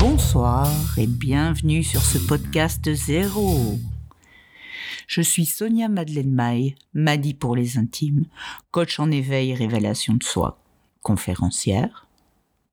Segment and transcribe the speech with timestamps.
[0.00, 3.78] Bonsoir et bienvenue sur ce podcast zéro.
[5.06, 8.24] Je suis Sonia Madeleine Maille, Madi pour les intimes,
[8.70, 10.62] coach en éveil et révélation de soi,
[11.02, 12.06] conférencière,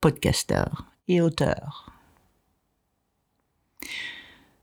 [0.00, 1.92] podcasteur et auteur.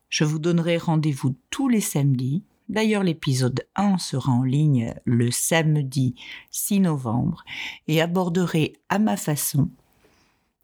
[0.10, 2.44] Je vous donnerai rendez-vous tous les samedis.
[2.68, 6.16] D'ailleurs, l'épisode 1 sera en ligne le samedi
[6.52, 7.46] 6 novembre
[7.88, 9.70] et aborderai à ma façon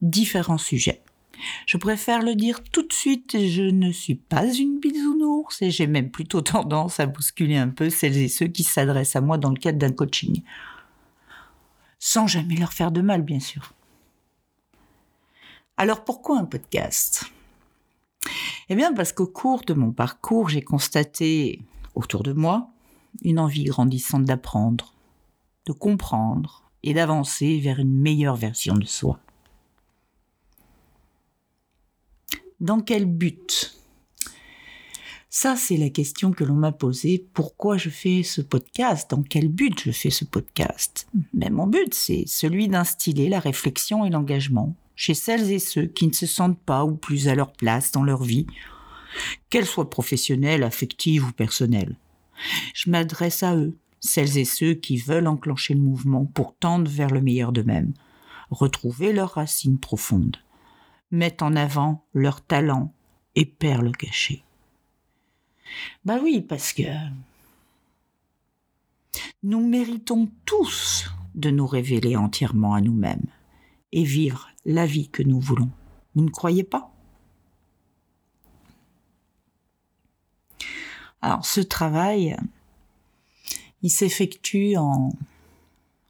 [0.04, 1.02] différents sujets.
[1.66, 5.88] Je préfère le dire tout de suite, je ne suis pas une bisounours et j'ai
[5.88, 9.50] même plutôt tendance à bousculer un peu celles et ceux qui s'adressent à moi dans
[9.50, 10.44] le cadre d'un coaching.
[12.00, 13.74] Sans jamais leur faire de mal, bien sûr.
[15.78, 17.26] Alors pourquoi un podcast?
[18.70, 21.62] Eh bien parce qu'au cours de mon parcours, j'ai constaté
[21.96, 22.70] autour de moi
[23.24, 24.94] une envie grandissante d'apprendre,
[25.66, 29.20] de comprendre et d'avancer vers une meilleure version de soi.
[32.60, 33.78] Dans quel but?
[35.30, 37.26] Ça, c'est la question que l'on m'a posée.
[37.34, 39.10] Pourquoi je fais ce podcast?
[39.10, 41.08] Dans quel but je fais ce podcast?
[41.34, 46.08] Mais mon but, c'est celui d'instiller la réflexion et l'engagement chez celles et ceux qui
[46.08, 48.46] ne se sentent pas ou plus à leur place dans leur vie,
[49.50, 51.98] qu'elle soit professionnelle, affective ou personnelle.
[52.76, 57.10] Je m'adresse à eux, celles et ceux qui veulent enclencher le mouvement pour tendre vers
[57.10, 57.94] le meilleur d'eux-mêmes,
[58.52, 60.38] retrouver leurs racines profondes
[61.14, 62.92] mettent en avant leurs talents
[63.36, 64.44] et perles cachées.
[66.04, 66.84] Bah oui, parce que
[69.44, 73.28] nous méritons tous de nous révéler entièrement à nous-mêmes
[73.92, 75.70] et vivre la vie que nous voulons.
[76.16, 76.92] Vous ne croyez pas?
[81.22, 82.36] Alors ce travail,
[83.84, 85.12] il s'effectue en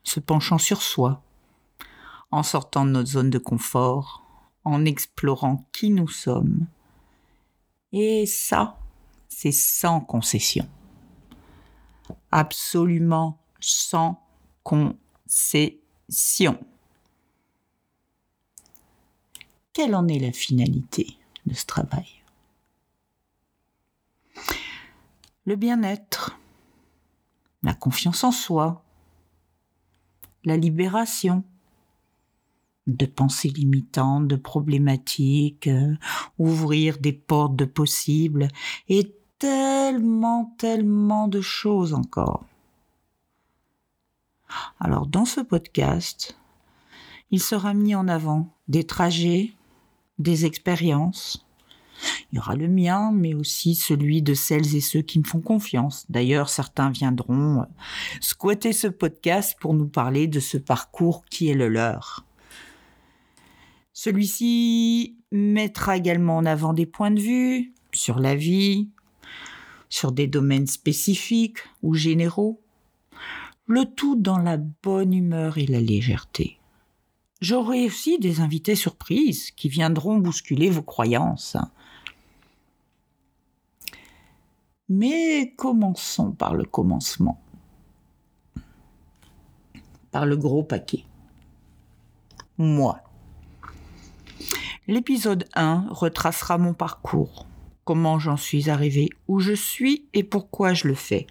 [0.04, 1.22] se penchant sur soi,
[2.32, 4.23] en sortant de notre zone de confort,
[4.64, 6.68] en explorant qui nous sommes.
[7.92, 8.80] Et ça,
[9.30, 10.68] c'est sans concession.
[12.32, 14.22] Absolument sans
[14.64, 15.80] concession.
[19.74, 22.08] Quelle en est la finalité de ce travail?
[25.46, 26.40] Le bien-être,
[27.64, 28.84] la confiance en soi,
[30.46, 31.44] la libération,
[32.88, 35.96] de pensées limitantes, de problématiques, euh,
[36.38, 38.48] ouvrir des portes de possibles,
[38.90, 42.46] et tellement, tellement de choses encore.
[44.80, 46.38] Alors dans ce podcast,
[47.32, 49.54] il sera mis en avant des trajets,
[50.20, 51.46] des expériences.
[52.32, 55.42] Il y aura le mien, mais aussi celui de celles et ceux qui me font
[55.42, 56.06] confiance.
[56.10, 57.66] D'ailleurs, certains viendront euh,
[58.20, 62.26] squatter ce podcast pour nous parler de ce parcours qui est le leur.
[63.94, 68.90] Celui-ci mettra également en avant des points de vue sur la vie,
[69.88, 72.60] sur des domaines spécifiques ou généraux,
[73.68, 76.58] le tout dans la bonne humeur et la légèreté.
[77.40, 81.58] J'aurai aussi des invités surprises qui viendront bousculer vos croyances.
[84.90, 87.42] Mais commençons par le commencement.
[90.12, 91.06] Par le gros paquet.
[92.58, 93.00] Moi.
[94.88, 97.48] L'épisode 1 retracera mon parcours,
[97.86, 101.26] comment j'en suis arrivé où je suis et pourquoi je le fais.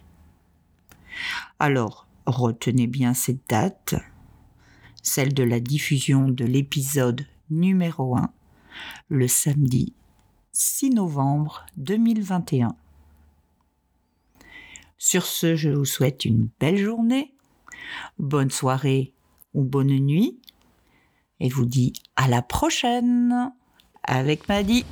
[1.59, 3.95] Alors, retenez bien cette date,
[5.03, 8.33] celle de la diffusion de l'épisode numéro 1,
[9.11, 9.93] le samedi
[10.53, 12.75] 6 novembre 2021.
[14.97, 17.35] Sur ce, je vous souhaite une belle journée,
[18.19, 19.13] bonne soirée
[19.53, 20.41] ou bonne nuit
[21.43, 23.53] et vous dis à la prochaine
[24.05, 24.87] avec Maddy.